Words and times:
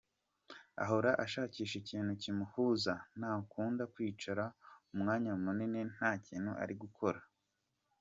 Ahora 0.83 1.11
ashakisha 1.25 1.75
ikintu 1.81 2.11
kimuhuza, 2.21 2.93
ntakunda 3.17 3.83
kwicara 3.93 4.43
umwanya 4.93 5.31
munini 5.43 5.79
nta 5.93 6.11
kintu 6.25 6.51
ari 6.63 6.73
gukora. 6.83 7.19